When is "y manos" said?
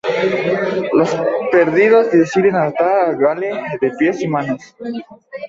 4.21-4.75